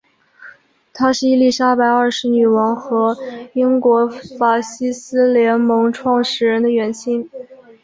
[0.95, 3.15] 他是伊丽莎白二世女王和
[3.53, 7.29] 英国法西斯联盟创始人的远亲。